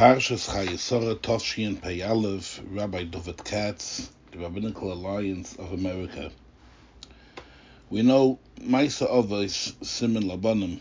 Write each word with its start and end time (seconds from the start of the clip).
Parshas 0.00 0.48
Chayei 0.48 0.78
Suroh 0.78 1.14
Tovshin 1.14 1.76
Peyalev, 1.76 2.74
Rabbi 2.74 3.04
David 3.04 3.44
Katz, 3.44 4.10
the 4.32 4.38
Rabbinical 4.38 4.94
Alliance 4.94 5.54
of 5.56 5.74
America. 5.74 6.30
We 7.90 8.00
know 8.00 8.38
Maisa 8.58 9.06
Ovos 9.06 9.74
Simin 9.84 10.22
Labanim, 10.22 10.80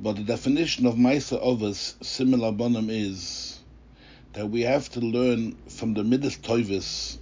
but 0.00 0.16
the 0.16 0.22
definition 0.22 0.86
of 0.86 0.94
Maisa 0.94 1.38
Ovos 1.44 2.02
Simin 2.02 2.40
Labanim 2.40 2.88
is 2.88 3.60
that 4.32 4.46
we 4.46 4.62
have 4.62 4.88
to 4.92 5.00
learn 5.00 5.54
from 5.68 5.92
the 5.92 6.04
Midas 6.04 6.38
Toivis 6.38 7.18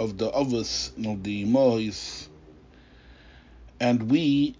of 0.00 0.18
the 0.18 0.32
Ovos 0.32 0.90
of 1.08 1.22
the 1.22 1.44
Mois, 1.44 2.28
and 3.78 4.10
we 4.10 4.56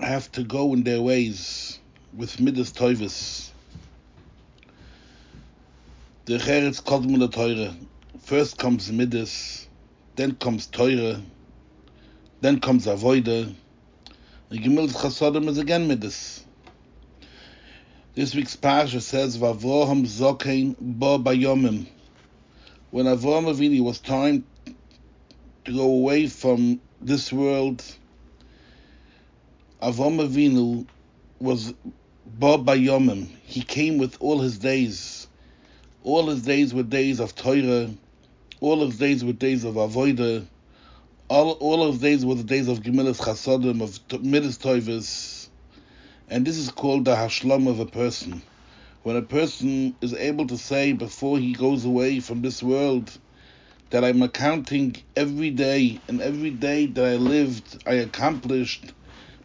have 0.00 0.32
to 0.32 0.42
go 0.42 0.72
in 0.72 0.82
their 0.82 1.00
ways 1.00 1.78
with 2.12 2.40
Midas 2.40 2.72
Toivis. 2.72 3.52
The 6.28 6.36
Cheretz 6.36 6.82
Kodmul 6.82 7.26
Teure. 7.32 7.74
First 8.20 8.58
comes 8.58 8.92
Midas, 8.92 9.66
then 10.14 10.34
comes 10.34 10.66
Teure, 10.66 11.22
then 12.42 12.60
comes 12.60 12.84
Avoide. 12.84 13.54
The 14.50 14.58
Gemilas 14.58 14.92
Chasodim 14.92 15.48
is 15.48 15.56
again 15.56 15.88
Midas. 15.88 16.44
This 18.14 18.34
week's 18.34 18.56
Parsha 18.56 19.00
says, 19.00 19.38
Vavroham 19.38 20.04
Zokein 20.04 20.76
Bo 20.78 21.18
Bayomim. 21.18 21.86
When 22.90 23.06
Avroham 23.06 23.46
Avini 23.46 23.82
was 23.82 23.98
time 23.98 24.44
to 25.64 25.72
go 25.72 25.84
away 25.84 26.26
from 26.26 26.78
this 27.00 27.32
world, 27.32 27.82
Avroham 29.80 30.28
Avinu 30.28 30.86
was 31.38 31.72
Bo 32.26 32.58
Bayomim. 32.58 33.28
He 33.44 33.62
came 33.62 33.96
with 33.96 34.18
all 34.20 34.40
his 34.40 34.58
days. 34.58 35.27
All 36.08 36.28
his 36.28 36.40
days 36.40 36.72
were 36.72 36.84
days 36.84 37.20
of 37.20 37.34
Torah. 37.34 37.90
All 38.62 38.86
his 38.86 38.96
days 38.96 39.22
were 39.22 39.34
days 39.34 39.62
of 39.64 39.74
Avodah. 39.74 40.46
All, 41.28 41.50
all 41.50 41.82
of 41.82 41.92
his 41.92 42.00
days 42.00 42.24
were 42.24 42.34
the 42.34 42.44
days 42.44 42.66
of 42.66 42.78
Gemilas 42.78 43.18
Chasodim, 43.18 43.82
of 43.82 44.24
Midas 44.24 44.56
Toivis. 44.56 45.50
And 46.30 46.46
this 46.46 46.56
is 46.56 46.70
called 46.70 47.04
the 47.04 47.14
Hashlam 47.14 47.68
of 47.68 47.78
a 47.78 47.84
person. 47.84 48.40
When 49.02 49.16
a 49.16 49.20
person 49.20 49.94
is 50.00 50.14
able 50.14 50.46
to 50.46 50.56
say 50.56 50.94
before 50.94 51.38
he 51.38 51.52
goes 51.52 51.84
away 51.84 52.20
from 52.20 52.40
this 52.40 52.62
world 52.62 53.12
that 53.90 54.02
I'm 54.02 54.22
accounting 54.22 54.96
every 55.14 55.50
day, 55.50 56.00
and 56.08 56.22
every 56.22 56.52
day 56.52 56.86
that 56.86 57.04
I 57.04 57.16
lived, 57.16 57.82
I 57.86 57.96
accomplished 57.96 58.94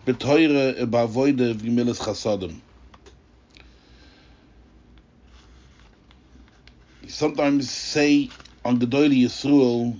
Betoire 0.06 0.86
Bavoide 0.86 1.56
Gemilas 1.56 2.00
Chasodim. 2.00 2.62
Sometimes 7.14 7.70
say 7.70 8.28
on 8.66 8.80
Gedoli 8.80 9.24
Yisrael 9.24 9.96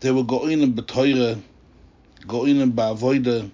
they 0.00 0.10
were 0.10 0.24
going 0.24 0.62
in 0.62 0.72
Betoire, 0.72 1.36
going 2.26 2.58
in 2.58 2.72
Bavoide, 2.72 3.50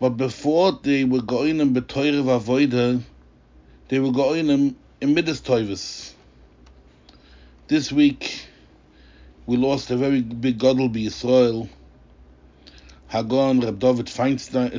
but 0.00 0.10
before 0.10 0.72
they 0.82 1.04
were 1.04 1.20
going 1.20 1.60
in 1.60 1.74
Betoire 1.74 2.22
Vavoide, 2.22 3.02
they 3.88 3.98
were 3.98 4.10
going 4.12 4.48
in, 4.48 4.76
in 5.02 5.14
Midas 5.14 5.42
Toivis. 5.42 6.14
This 7.66 7.92
week 7.92 8.46
we 9.46 9.58
lost 9.58 9.90
a 9.90 9.96
very 9.98 10.22
big 10.22 10.58
Godel 10.58 10.90
by 10.90 11.00
Israel. 11.00 11.68
Hagon 13.08 13.60
Reb 13.60 13.78
David 13.78 14.06
Feinstein, 14.06 14.70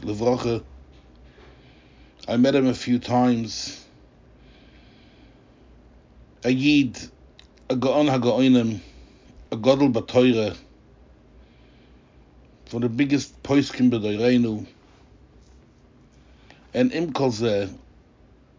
Levroche. 0.00 0.64
I 2.26 2.36
met 2.38 2.54
him 2.54 2.66
a 2.66 2.74
few 2.74 2.98
times 2.98 3.84
a 6.42 6.50
yid 6.50 6.98
a 7.68 7.76
gaon 7.76 8.08
ha 8.08 8.18
gaonim 8.18 8.80
a 9.52 9.56
godel 9.56 9.92
batoyre 9.92 10.56
for 12.64 12.80
the 12.80 12.88
biggest 12.88 13.42
poiskin 13.42 13.90
bedoyreinu 13.90 14.66
and 16.72 16.92
im 16.92 17.12
kolze 17.12 17.70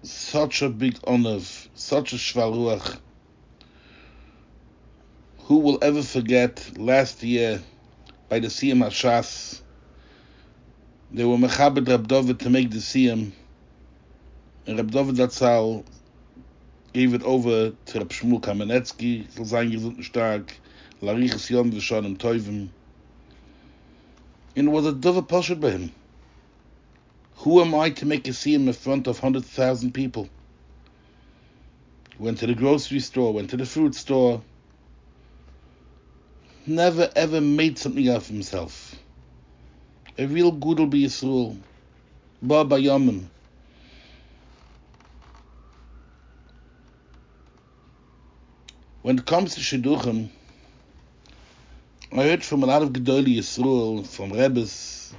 such 0.03 0.61
a 0.61 0.69
big 0.69 0.95
honor 1.07 1.39
such 1.73 2.13
a 2.13 2.17
shvaruach 2.17 2.99
who 5.39 5.57
will 5.57 5.79
ever 5.81 6.03
forget 6.03 6.77
last 6.77 7.23
year 7.23 7.61
by 8.29 8.39
the 8.39 8.47
Siyam 8.47 8.83
Hashas 8.85 9.61
they 11.11 11.25
were 11.25 11.37
mechabed 11.37 11.87
Reb 11.87 12.07
David 12.07 12.39
to 12.41 12.49
make 12.49 12.69
the 12.69 12.77
Siyam 12.77 13.31
and 14.67 14.77
Reb 14.77 14.91
David 14.91 15.15
Zatzal 15.15 15.83
gave 16.93 17.13
it 17.13 17.23
over 17.23 17.71
to 17.71 17.99
Reb 17.99 18.09
Shmuel 18.09 18.41
Kamenetsky, 18.41 19.31
soll 19.31 19.45
sein 19.45 19.71
gesund 19.71 19.97
und 19.97 20.05
stark, 20.05 20.53
Yom 21.01 21.71
im. 22.47 22.69
And 24.55 24.67
it 24.67 24.71
was 24.71 24.85
a 24.85 24.91
dove 24.91 25.27
posher 25.27 25.59
by 25.59 25.71
him. 25.71 25.91
Who 27.37 27.61
am 27.61 27.73
I 27.73 27.89
to 27.91 28.05
make 28.05 28.27
a 28.27 28.33
scene 28.33 28.67
in 28.67 28.73
front 28.73 29.07
of 29.07 29.17
100,000 29.17 29.93
people? 29.93 30.29
Went 32.19 32.37
to 32.39 32.47
the 32.47 32.53
grocery 32.53 32.99
store, 32.99 33.33
went 33.33 33.49
to 33.49 33.57
the 33.57 33.65
fruit 33.65 33.95
store. 33.95 34.43
Never 36.67 37.09
ever 37.15 37.41
made 37.41 37.79
something 37.79 38.07
of 38.09 38.27
himself. 38.27 38.95
A 40.19 40.27
real 40.27 40.51
good 40.51 40.77
will 40.77 40.85
be 40.85 41.05
Yisrael. 41.05 41.57
Baba 42.43 42.75
Yomim. 42.75 43.30
When 49.01 49.17
it 49.17 49.25
comes 49.25 49.55
to 49.55 49.61
Shidduchim, 49.61 50.29
I 52.11 52.15
heard 52.23 52.43
from 52.43 52.61
a 52.61 52.67
lot 52.67 52.83
of 52.83 52.89
Gedoli 52.89 53.37
Yisrael, 53.37 54.05
from 54.05 54.31
Rebbes, 54.31 55.11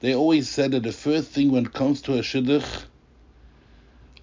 they 0.00 0.14
always 0.14 0.50
said 0.50 0.72
that 0.72 0.82
the 0.82 0.92
first 0.92 1.30
thing 1.30 1.50
when 1.50 1.64
it 1.64 1.72
comes 1.72 2.02
to 2.02 2.18
a 2.18 2.22
Shidduch, 2.22 2.84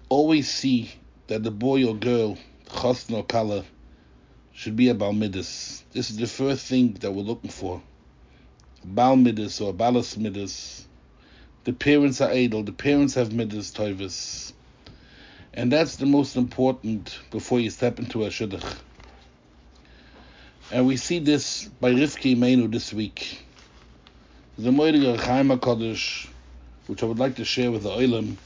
always 0.08 0.48
see 0.48 0.92
that 1.26 1.42
the 1.42 1.50
boy 1.50 1.84
or 1.84 1.96
girl, 1.96 2.38
Chosn 2.68 3.16
or 3.16 3.24
Kala, 3.24 3.64
should 4.52 4.76
be 4.76 4.90
a 4.90 4.94
Balmidus. 4.94 5.82
This 5.92 6.10
is 6.10 6.16
the 6.16 6.28
first 6.28 6.66
thing 6.66 6.92
that 7.00 7.10
we're 7.10 7.22
looking 7.22 7.50
for. 7.50 7.82
A 8.84 8.86
Balmidus 8.86 9.60
or 9.60 9.74
Balas 9.74 10.16
Midus. 10.16 10.84
The 11.64 11.72
parents 11.72 12.20
are 12.20 12.30
idle, 12.30 12.62
the 12.62 12.70
parents 12.70 13.14
have 13.14 13.30
Midus 13.30 13.72
Toivis. 13.72 14.53
And 15.56 15.70
that's 15.70 15.96
the 15.96 16.06
most 16.06 16.34
important 16.34 17.16
before 17.30 17.60
you 17.60 17.70
step 17.70 18.00
into 18.00 18.24
a 18.24 18.28
shidduch. 18.28 18.76
And 20.72 20.84
we 20.84 20.96
see 20.96 21.20
this 21.20 21.64
by 21.80 21.92
Rivki 21.92 22.36
Meinu 22.36 22.70
this 22.72 22.92
week. 22.92 23.46
The 24.58 24.70
Moediger 24.70 25.16
Chaim 25.16 25.48
HaKadosh, 25.50 26.26
which 26.88 27.04
I 27.04 27.06
would 27.06 27.20
like 27.20 27.36
to 27.36 27.44
share 27.44 27.70
with 27.70 27.84
the 27.84 27.90
Oilam. 27.90 28.36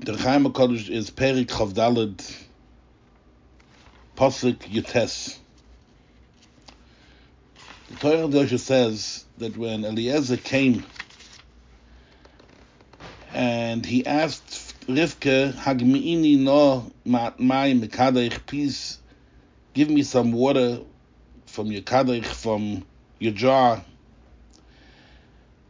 The 0.00 0.18
Chaim 0.18 0.44
HaKadosh 0.44 0.90
is 0.90 1.10
Perik 1.10 1.46
Chavdalad, 1.46 2.22
Pasuk 4.18 4.58
Yutes. 4.58 5.38
The 7.88 7.96
Torah 7.96 8.28
Dosha 8.28 8.58
says 8.58 9.24
that 9.38 9.56
when 9.56 9.86
Eliezer 9.86 10.36
came 10.36 10.84
and 13.38 13.86
he 13.86 14.04
asked 14.04 14.74
Rivka, 14.88 15.52
Hagmi'ini 15.52 16.40
no 16.40 16.90
ma'ai 17.06 17.80
mekadech, 17.80 18.44
please 18.46 18.98
give 19.74 19.88
me 19.88 20.02
some 20.02 20.32
water 20.32 20.80
from 21.46 21.68
your 21.68 21.82
kadech, 21.82 22.24
from 22.24 22.84
your 23.20 23.30
jar. 23.30 23.84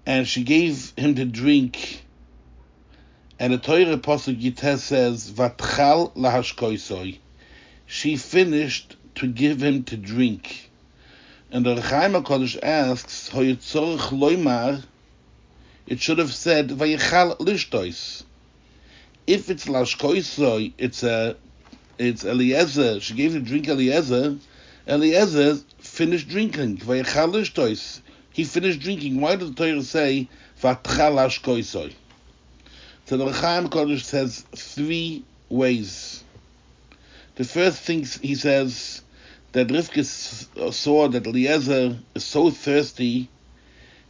And 0.07 0.27
she 0.27 0.45
gave 0.45 0.95
him 0.97 1.15
to 1.17 1.27
drink. 1.27 2.05
And 3.39 3.53
the 3.53 3.59
Torah 3.59 3.93
Apostle 3.93 4.33
Yites 4.33 4.79
says, 4.79 5.31
Vatchal 5.31 6.17
lahashkoisoi. 6.17 7.19
She 7.85 8.17
finished 8.17 8.97
to 9.17 9.27
give 9.27 9.63
him 9.63 9.85
to 9.85 9.99
drink. 9.99 10.71
And 11.51 11.67
the 11.67 11.75
Rechaim 11.75 12.19
HaKadosh 12.23 12.61
asks, 12.63 13.29
Hoyitzorich 13.29 14.09
loimar, 14.09 14.85
it 15.89 16.01
should 16.01 16.19
have 16.19 16.33
said 16.35 16.69
Vayichal 16.69 17.39
Lishtois. 17.39 18.23
If 19.27 19.49
it's 19.49 19.65
Lashkoisoi, 19.65 20.73
it's 20.77 21.03
a 21.03 21.37
it's 21.99 22.25
Eliezer. 22.25 23.01
She 23.01 23.15
gave 23.15 23.35
him 23.35 23.45
drink 23.45 23.69
Eliezer. 23.69 24.37
Eliezer 24.87 25.57
finished 25.79 26.29
drinking. 26.29 26.77
Vayichal 26.79 27.33
Lishtois. 27.33 28.01
He 28.35 28.45
finished 28.45 28.81
drinking. 28.81 29.21
Why 29.21 29.37
does 29.37 29.55
the 29.55 29.57
Torah 29.57 29.83
say 29.83 30.29
Vatchal 30.61 31.15
Lashkoisoi? 31.17 31.95
So 33.07 33.17
the 33.17 33.25
Rechaim 33.25 33.71
Kodesh 33.71 34.03
says 34.03 34.45
three 34.55 35.25
ways. 35.49 36.23
The 37.37 37.45
first 37.45 37.81
thing 37.81 38.05
he 38.21 38.35
says 38.35 39.01
that 39.53 39.69
Rivka 39.69 40.05
saw 40.75 41.09
that 41.09 41.27
Eliezer 41.27 41.99
is 42.15 42.25
so 42.25 42.51
thirsty, 42.51 43.31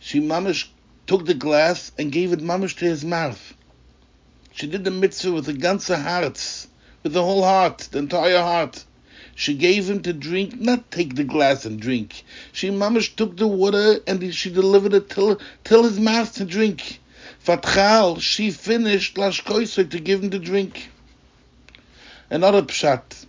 she 0.00 0.20
mamish 0.20 0.66
took 1.08 1.24
the 1.24 1.34
glass 1.34 1.90
and 1.98 2.12
gave 2.12 2.34
it 2.34 2.40
mamish 2.40 2.76
to 2.76 2.84
his 2.84 3.02
mouth. 3.02 3.54
She 4.52 4.66
did 4.66 4.84
the 4.84 4.90
mitzvah 4.90 5.32
with 5.32 5.46
the 5.46 5.54
ganze 5.54 5.94
heart, 6.00 6.66
with 7.02 7.14
the 7.14 7.24
whole 7.24 7.42
heart, 7.42 7.88
the 7.90 7.98
entire 7.98 8.42
heart. 8.42 8.84
She 9.34 9.54
gave 9.54 9.88
him 9.88 10.02
to 10.02 10.12
drink, 10.12 10.60
not 10.60 10.90
take 10.90 11.14
the 11.14 11.24
glass 11.24 11.64
and 11.64 11.80
drink. 11.80 12.24
She 12.52 12.68
mamish 12.68 13.16
took 13.16 13.38
the 13.38 13.46
water 13.46 14.00
and 14.06 14.34
she 14.34 14.50
delivered 14.50 14.92
it 14.92 15.08
till, 15.08 15.40
till 15.64 15.84
his 15.84 15.98
mouth 15.98 16.34
to 16.34 16.44
drink. 16.44 17.00
Fatchal, 17.42 18.20
she 18.20 18.50
finished 18.50 19.16
lashkoiser 19.16 19.90
to 19.90 19.98
give 20.00 20.22
him 20.22 20.30
to 20.30 20.38
drink. 20.38 20.90
Another 22.28 22.62
pshat. 22.62 23.24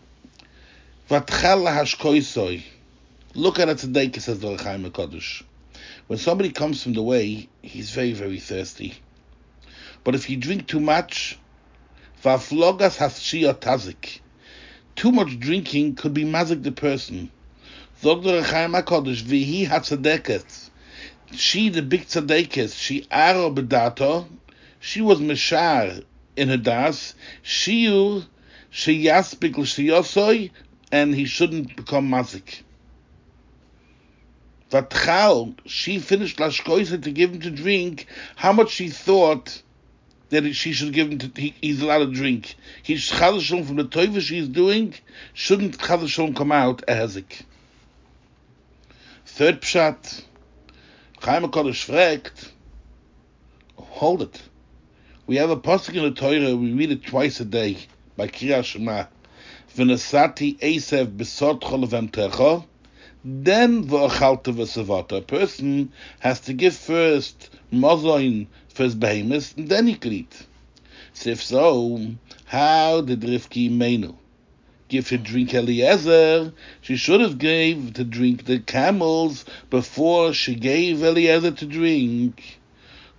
Vatchal 1.10 1.64
lahashkoisoi. 1.64 2.64
Look 3.36 3.60
at 3.60 3.70
it 3.70 3.78
today, 3.78 4.12
says 4.12 4.40
the 4.40 4.58
Rechaim 4.58 4.90
Kodesh. 4.92 5.44
When 6.10 6.18
somebody 6.18 6.50
comes 6.50 6.82
from 6.82 6.94
the 6.94 7.04
way, 7.04 7.50
he's 7.62 7.92
very, 7.92 8.14
very 8.14 8.40
thirsty. 8.40 8.96
But 10.04 10.16
if 10.16 10.28
you 10.28 10.38
drink 10.38 10.66
too 10.66 10.80
much. 10.80 11.38
Too 12.24 12.32
much 15.12 15.40
drinking 15.40 15.96
could 15.96 16.14
be 16.16 16.24
mazik 16.26 16.64
the 16.64 16.72
person. 16.72 17.30
She, 18.02 18.10
the 21.70 21.82
big 21.84 22.08
tzadeket, 22.08 22.76
she 22.76 23.02
aro 23.12 23.54
bedato, 23.54 24.28
she 24.80 25.02
was 25.02 25.20
meshar 25.20 26.04
in 26.36 26.50
her 26.50 26.58
das, 26.58 27.14
shiur 27.44 28.26
sheyaspik 28.74 29.56
l'shiyosoi, 29.60 30.50
and 30.92 31.14
he 31.14 31.26
shouldn't 31.26 31.76
become 31.76 32.10
mazik. 32.10 32.64
Vatchal, 34.70 35.56
she 35.66 36.00
finished 36.00 36.38
lashkoisa 36.38 37.02
to 37.02 37.12
give 37.12 37.34
him 37.34 37.42
to 37.42 37.50
drink 37.50 38.06
how 38.36 38.54
much 38.54 38.70
she 38.72 38.90
thought 38.90 39.62
that 40.30 40.54
she 40.54 40.74
should 40.74 40.94
give 40.94 41.12
him 41.12 41.18
to, 41.18 41.32
he, 41.36 41.56
he's 41.60 41.82
allowed 41.82 42.00
to 42.06 42.12
drink. 42.12 42.56
He's 42.84 43.10
chadashon 43.10 43.66
from 43.66 43.78
the 43.78 43.86
toiva 43.86 44.22
she's 44.22 44.48
doing, 44.48 44.94
shouldn't 45.34 45.80
chadashon 45.80 46.36
come 46.36 46.52
out 46.52 46.84
a 46.88 46.94
hezik. 46.94 47.42
Third 49.26 49.62
pshat, 49.62 50.24
Chaim 51.22 51.44
HaKodesh 51.44 51.86
fragt, 51.86 52.52
hold 53.76 54.22
it. 54.22 54.42
We 55.26 55.38
have 55.38 55.50
a 55.50 55.58
pasuk 55.58 55.96
in 55.96 56.04
the 56.04 56.12
Torah, 56.12 56.56
we 56.56 56.74
read 56.74 56.92
it 56.92 57.06
twice 57.06 57.40
a 57.40 57.46
day, 57.46 57.78
by 58.16 58.28
Kriyah 58.28 58.64
Shema. 58.64 59.06
V'nasati 59.76 60.60
Esev 60.60 61.18
besot 61.18 61.62
chol 61.62 61.88
v'emtecho, 61.88 62.66
then 63.24 63.86
v'achalta 63.86 64.54
v'savata. 64.54 65.18
A 65.18 65.22
person 65.22 65.92
has 66.20 66.40
to 66.42 66.54
give 66.54 66.76
first 66.76 67.50
mozoin 67.72 68.48
for 68.70 68.84
his 68.84 68.96
behemoth, 68.96 69.54
then 69.58 69.88
he 69.88 69.96
can 69.96 70.14
eat. 70.14 70.46
So 71.14 71.32
if 71.32 71.44
so, 71.44 72.16
how 72.46 73.02
did 73.02 73.22
Rivki 73.22 73.70
menu? 73.70 74.16
Give 74.88 75.08
to 75.10 75.18
drink 75.18 75.54
Eliezer, 75.54 76.54
she 76.82 76.96
should 76.96 77.22
have 77.22 77.38
gave 77.38 77.94
to 77.94 78.04
drink 78.04 78.46
the 78.46 78.60
camels 78.60 79.46
before 79.70 80.34
she 80.34 80.56
gave 80.56 81.04
Eliezer 81.04 81.52
to 81.52 81.66
drink. 81.66 82.60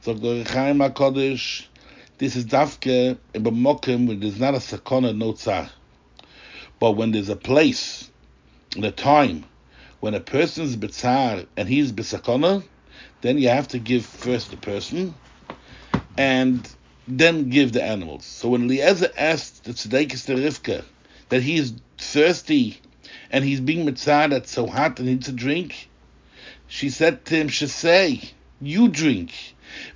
So 0.01 0.15
the 0.15 0.45
Chaim 0.45 0.79
HaKodesh, 0.79 1.67
this 2.19 2.37
is 2.37 2.47
dafke 2.47 3.19
in 3.35 3.45
B'mokim 3.45 4.09
when 4.09 4.21
there's 4.21 4.41
not 4.41 4.55
a 4.55 4.59
sakona, 4.59 5.17
no 5.17 5.33
tzar. 5.33 5.71
But 6.79 6.93
when 6.93 7.13
there's 7.13 7.29
a 7.29 7.37
place, 7.37 8.11
a 8.83 8.91
time, 8.91 9.45
when 10.01 10.15
a 10.15 10.21
person's 10.21 10.77
betzar 10.77 11.47
and 11.57 11.69
he's 11.69 11.93
besakona, 11.93 12.63
then 13.21 13.39
you 13.39 13.49
have 13.49 13.69
to 13.69 13.79
give 13.79 14.05
first 14.05 14.51
the 14.51 14.57
person, 14.57 15.15
and 16.17 16.69
then 17.07 17.51
give 17.51 17.73
the 17.73 17.83
animals. 17.83 18.25
So 18.25 18.51
when 18.51 18.65
Eliezer 18.65 19.11
asked 19.17 19.65
the 19.65 19.73
tzedekis 19.73 20.27
to 20.27 20.35
Rivka 20.35 20.85
that 21.29 21.43
he 21.43 21.57
is 21.57 21.75
thirsty 21.99 22.81
and 23.31 23.45
he's 23.45 23.61
being 23.61 23.85
mitzvah 23.85 24.29
that's 24.31 24.51
so 24.51 24.67
hot 24.67 24.99
and 24.99 25.09
needs 25.09 25.29
a 25.29 25.33
drink, 25.33 25.89
she 26.67 26.89
said 26.89 27.25
to 27.27 27.37
him, 27.37 27.51
say, 27.51 28.23
you 28.61 28.89
drink. 28.89 29.33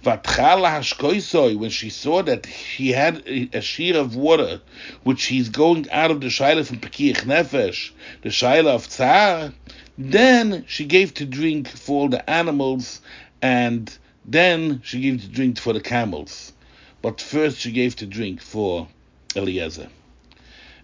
When 0.03 0.21
she 0.23 1.91
saw 1.91 2.23
that 2.23 2.47
he 2.47 2.91
had 2.91 3.23
a 3.27 3.61
shear 3.61 3.97
of 3.97 4.15
water, 4.15 4.61
which 5.03 5.25
he's 5.25 5.49
going 5.49 5.91
out 5.91 6.13
of 6.13 6.21
the 6.21 6.29
shaila 6.29 6.65
from 6.65 6.79
Pekiyach 6.79 7.25
Nefesh, 7.25 7.91
the 8.23 8.29
shaila 8.29 8.69
of 8.69 8.87
Tzar, 8.87 9.53
then 9.97 10.65
she 10.67 10.85
gave 10.85 11.15
to 11.15 11.25
drink 11.25 11.69
for 11.69 12.03
all 12.03 12.09
the 12.09 12.29
animals, 12.29 13.01
and 13.41 13.97
then 14.25 14.81
she 14.83 15.01
gave 15.01 15.23
to 15.23 15.29
drink 15.29 15.59
for 15.59 15.73
the 15.73 15.81
camels. 15.81 16.53
But 17.03 17.21
first 17.21 17.59
she 17.59 17.71
gave 17.71 17.97
to 17.97 18.07
drink 18.07 18.41
for 18.41 18.89
Eliezer. 19.37 19.89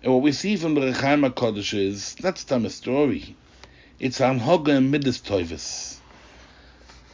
And 0.03 0.13
what 0.13 0.23
we 0.23 0.33
see 0.33 0.57
from 0.57 0.75
the 0.75 0.83
Rechaim 0.83 1.29
HaKodesh 1.29 1.79
is, 1.79 2.15
that's 2.15 2.49
not 2.51 2.65
a 2.65 2.71
story. 2.71 3.37
It's 3.99 4.19
Anhoga 4.21 4.77
and 4.77 4.91
Midas 4.91 5.19
Toivis. 5.19 5.99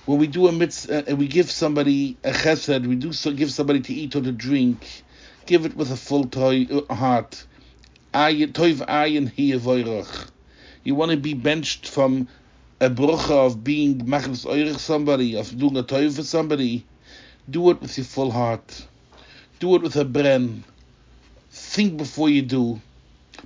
When 0.04 0.18
we 0.18 0.28
do 0.28 0.46
a 0.46 0.52
mitzvah, 0.52 0.98
uh, 0.98 1.02
and 1.08 1.18
we 1.18 1.26
give 1.26 1.50
somebody 1.50 2.16
a 2.22 2.30
chesed, 2.30 2.86
we 2.86 2.94
do 2.94 3.12
so, 3.12 3.32
give 3.32 3.50
somebody 3.50 3.80
to 3.80 3.92
eat 3.92 4.14
or 4.14 4.20
to 4.20 4.30
drink, 4.30 5.02
give 5.46 5.66
it 5.66 5.76
with 5.76 5.90
a 5.90 5.96
full 5.96 6.26
toy, 6.26 6.66
uh, 6.70 6.94
heart. 6.94 7.44
Toiv 8.14 8.86
ayin 8.86 9.26
hi 9.26 10.35
You 10.86 10.94
want 10.94 11.10
to 11.10 11.16
be 11.16 11.34
benched 11.34 11.88
from 11.88 12.28
a 12.80 12.88
brucha 12.88 13.32
of 13.32 13.64
being 13.64 14.06
machlis 14.06 14.46
oirich 14.46 14.78
somebody, 14.78 15.34
of 15.34 15.58
doing 15.58 15.76
a 15.76 15.82
toiv 15.82 16.14
for 16.14 16.22
somebody. 16.22 16.86
Do 17.50 17.70
it 17.70 17.80
with 17.80 17.98
your 17.98 18.04
full 18.04 18.30
heart. 18.30 18.86
Do 19.58 19.74
it 19.74 19.82
with 19.82 19.96
a 19.96 20.04
bren 20.04 20.62
think 21.50 21.96
before 21.96 22.28
you 22.28 22.42
do. 22.42 22.80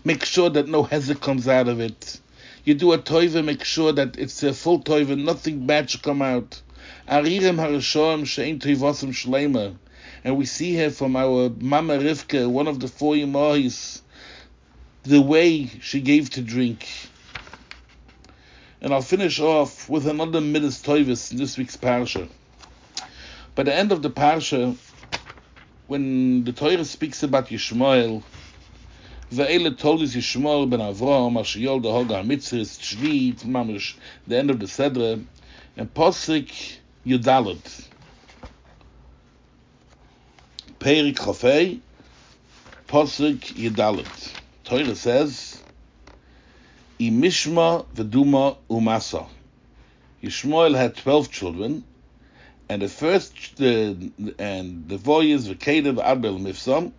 Make 0.04 0.26
sure 0.26 0.50
that 0.50 0.68
no 0.68 0.84
hezek 0.84 1.22
comes 1.22 1.48
out 1.48 1.68
of 1.68 1.80
it. 1.80 2.20
You 2.66 2.74
do 2.74 2.92
a 2.92 2.98
toiva, 2.98 3.42
make 3.42 3.64
sure 3.64 3.92
that 3.92 4.18
it's 4.18 4.42
a 4.42 4.52
full 4.52 4.82
toiva, 4.82 5.18
nothing 5.18 5.66
bad 5.66 5.88
should 5.88 6.02
come 6.02 6.20
out. 6.20 6.60
And 7.08 7.24
we 7.24 7.40
see 10.44 10.72
here 10.72 10.90
from 10.90 11.16
our 11.16 11.50
Mama 11.58 11.96
Rivka, 11.96 12.50
one 12.50 12.68
of 12.68 12.80
the 12.80 12.88
four 12.88 13.14
Yimahis, 13.14 14.02
the 15.04 15.22
way 15.22 15.68
she 15.80 16.02
gave 16.02 16.28
to 16.28 16.42
drink. 16.42 16.86
And 18.82 18.94
I'll 18.94 19.02
finish 19.02 19.40
off 19.40 19.88
with 19.90 20.06
another 20.06 20.40
Midas 20.40 20.80
Toivis 20.80 21.32
in 21.32 21.36
this 21.36 21.58
week's 21.58 21.76
Parsha. 21.76 22.28
By 23.54 23.64
the 23.64 23.74
end 23.74 23.92
of 23.92 24.00
the 24.00 24.08
Parsha, 24.10 24.74
when 25.86 26.44
the 26.44 26.52
Torah 26.52 26.84
speaks 26.84 27.22
about 27.22 27.48
Yishmael, 27.48 28.22
Ve'ele 29.30 29.76
told 29.76 30.00
us 30.00 30.14
Yishmael 30.14 30.70
ben 30.70 30.80
Avram, 30.80 31.38
Asher 31.38 31.58
Yolda 31.58 31.84
Hoga 31.84 32.24
HaMitzris, 32.24 32.80
Shvit, 32.80 33.44
Mamish, 33.44 33.96
the 34.26 34.38
end 34.38 34.50
of 34.50 34.58
the 34.58 34.66
Sedra, 34.66 35.22
and 35.76 35.92
Posik 35.92 36.78
Yudalit. 37.06 37.86
Perik 40.78 41.16
Chofei, 41.16 41.80
Posik 42.88 43.40
Yudalit. 43.54 44.32
Torah 44.64 44.94
says, 44.94 45.59
Imishma 47.00 47.86
Veduma 47.94 48.58
Umasa. 48.68 49.26
Yishmael 50.22 50.76
had 50.76 50.94
12 50.94 51.30
children, 51.30 51.82
and 52.68 52.82
the 52.82 52.88
first 52.88 53.56
the 53.56 54.12
and 54.38 54.86
the 54.86 54.98
voyage 54.98 55.44
v'kedev 55.44 55.98
abel 56.04 56.38
mifsam. 56.38 56.92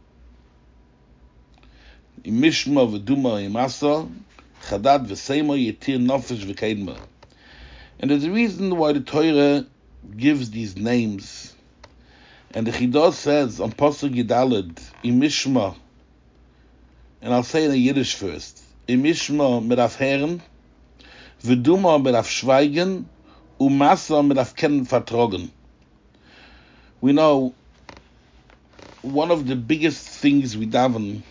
Imishma 2.24 2.90
v'duma 2.90 3.48
imasa 3.48 4.10
chadad 4.64 5.06
v'seima 5.06 5.56
yitir 5.56 6.04
nofesh 6.04 6.46
v'kedma 6.52 6.98
and 8.00 8.10
there's 8.10 8.24
a 8.24 8.32
reason 8.32 8.76
why 8.78 8.94
the 8.94 9.02
Torah 9.02 9.64
gives 10.18 10.50
these 10.50 10.76
names. 10.76 11.54
And 12.56 12.66
the 12.66 12.72
Chidah 12.72 13.14
says 13.14 13.60
on 13.60 13.72
Pasuk 13.72 14.16
Yidalid 14.16 14.82
imishma 15.04 15.76
and 17.22 17.32
I'll 17.32 17.44
say 17.44 17.66
it 17.66 17.72
in 17.72 17.80
Yiddish 17.80 18.16
first 18.16 18.61
imishma 18.88 19.62
mit 19.62 19.80
auf 19.80 20.00
Herren 20.00 20.42
v'duma 21.44 21.98
mit 22.02 22.16
auf 22.16 22.30
Schweigen 22.30 23.08
umasa 23.60 24.22
mit 24.22 24.38
auf 24.38 24.56
Kennen 24.56 24.86
vertrogen 24.86 25.52
we 27.02 27.12
know 27.12 27.54
one 29.02 29.32
of 29.32 29.48
the 29.48 29.56
biggest 29.56 30.08
things 30.08 30.56
we 30.56 30.66
daven 30.66 31.24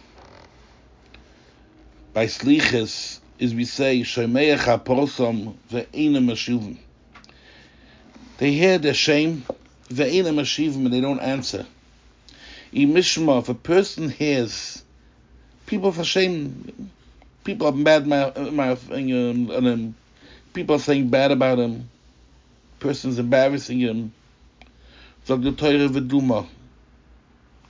by 2.13 2.27
sliches 2.27 3.21
is 3.39 3.55
we 3.55 3.65
say 3.65 4.03
shomeach 4.03 4.59
haposom 4.59 5.55
ve'ina 5.71 6.19
mashuvim. 6.19 6.77
They 8.37 8.53
hear 8.53 8.79
their 8.79 8.95
shame 8.95 9.45
ve'ina 9.89 10.35
mashuvim 10.35 10.85
and 10.85 10.93
they 10.93 11.01
don't 11.01 11.21
answer. 11.21 11.67
Imishma, 12.73 13.41
if 13.41 13.49
a 13.49 13.55
person 13.55 14.11
hears 14.11 14.83
people 15.67 15.93
for 15.93 16.05
shame, 16.05 16.91
people 17.45 17.67
are 17.67 17.73
bad 17.73 18.11
uh, 18.11 18.51
mouthing 18.51 19.09
him, 19.09 19.51
and 19.51 19.95
people 20.53 20.77
are 20.77 20.81
saying 20.81 21.09
bad 21.09 21.31
about 21.33 21.59
him, 21.59 21.89
person's 22.79 23.19
embarrassing 23.19 23.81
him 23.81 24.13
Sag 25.25 25.43
der 25.43 25.53
Teure 25.53 25.89
Veduma. 25.89 26.47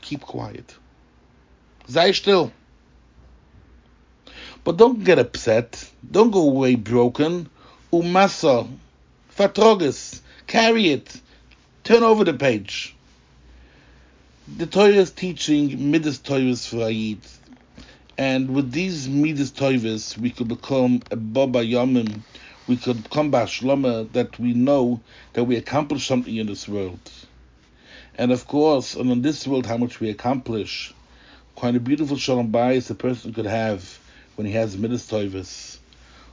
Keep 0.00 0.22
quiet. 0.22 0.76
Sei 1.88 2.12
still. 2.12 2.52
But 4.64 4.76
don't 4.76 5.04
get 5.04 5.18
upset. 5.18 5.90
Don't 6.10 6.30
go 6.30 6.48
away 6.48 6.76
broken. 6.76 7.50
Umasa. 7.92 8.66
Vertroges. 9.36 10.20
Carry 10.46 10.90
it. 10.90 11.20
Turn 11.84 12.02
over 12.02 12.24
the 12.24 12.34
page. 12.34 12.94
The 14.56 14.66
Torah 14.66 14.94
is 14.94 15.10
teaching 15.10 15.90
Midas 15.90 16.18
Torahs 16.18 16.66
for 16.66 16.76
Ayid. 16.76 17.18
And 18.18 18.54
with 18.54 18.72
these 18.72 19.08
Midas 19.08 19.50
Torahs, 19.50 20.18
we 20.18 20.30
could 20.30 20.48
become 20.48 21.02
a 21.10 21.16
Baba 21.16 21.60
Yomim. 21.64 22.22
We 22.66 22.76
could 22.76 23.08
come 23.10 23.30
back 23.30 23.48
Shloma 23.48 24.12
that 24.12 24.38
we 24.38 24.52
know 24.52 25.00
that 25.32 25.44
we 25.44 25.56
accomplished 25.56 26.06
something 26.06 26.36
in 26.36 26.46
this 26.46 26.68
world. 26.68 27.00
And 28.16 28.32
of 28.32 28.46
course, 28.46 28.94
and 28.94 29.10
in 29.10 29.22
this 29.22 29.46
world, 29.46 29.66
how 29.66 29.76
much 29.76 30.00
we 30.00 30.10
accomplish. 30.10 30.92
Kind 31.56 31.76
of 31.76 31.84
beautiful 31.84 32.16
Shalom 32.16 32.52
Bayis 32.52 32.90
a 32.90 32.94
person 32.94 33.32
could 33.32 33.46
have 33.46 33.98
when 34.36 34.46
he 34.46 34.52
has 34.52 34.76
Midas 34.76 35.06
Torahs. 35.10 35.78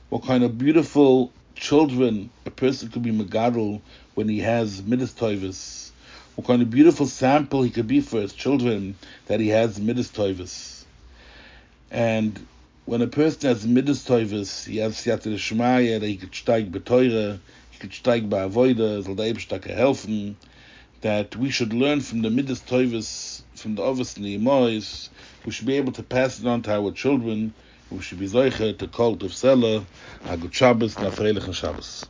What 0.09 0.23
kind 0.23 0.43
of 0.43 0.57
beautiful 0.57 1.31
children 1.55 2.29
a 2.45 2.51
person 2.51 2.89
could 2.89 3.03
be 3.03 3.11
Megadol 3.11 3.81
when 4.15 4.29
he 4.29 4.39
has 4.39 4.83
Midas 4.83 5.13
Torahs. 5.13 5.91
What 6.35 6.47
kind 6.47 6.61
of 6.61 6.69
beautiful 6.69 7.07
sample 7.07 7.63
he 7.63 7.69
could 7.69 7.87
be 7.87 8.01
for 8.01 8.21
his 8.21 8.33
children 8.33 8.95
that 9.27 9.39
he 9.39 9.49
has 9.49 9.79
Midas 9.79 10.09
Torahs. 10.09 10.76
And 11.91 12.45
when 12.85 13.01
a 13.01 13.07
person 13.07 13.49
has 13.49 13.65
Midas 13.65 14.05
Torahs, 14.05 14.65
he 14.65 14.77
has 14.77 14.95
Siyata 14.95 15.33
Shemaya, 15.35 15.99
that 15.99 16.07
he 16.07 16.17
could 16.17 16.31
steig 16.31 16.71
beteure, 16.71 17.39
he 17.71 17.79
could 17.79 17.91
steig 17.91 18.29
bei 18.29 18.47
Avoida, 18.47 19.03
soll 19.03 19.15
der 19.15 19.33
Ebstake 19.33 19.75
helfen, 19.75 20.35
that 21.01 21.35
we 21.35 21.49
should 21.49 21.73
learn 21.73 22.01
from 22.01 22.21
the 22.21 22.29
Midas 22.29 22.61
Torahs, 22.61 23.41
from 23.55 23.75
the 23.75 23.81
Ovis 23.83 24.17
and 24.17 24.25
the 24.25 24.37
we 25.45 25.51
should 25.51 25.67
be 25.67 25.77
able 25.77 25.93
to 25.93 26.03
pass 26.03 26.39
it 26.39 26.45
on 26.47 26.61
to 26.63 26.73
our 26.73 26.91
children, 26.91 27.53
we 27.89 28.01
should 28.01 28.19
be 28.19 28.27
Zoiche 28.27 28.77
to 28.77 28.87
call 28.87 29.15
to 29.15 29.25
Sela, 29.27 29.85
a 30.25 30.37
good 30.37 30.53
Shabbos, 30.53 30.95
Freilichen 30.95 31.53
Shabbos. 31.53 32.05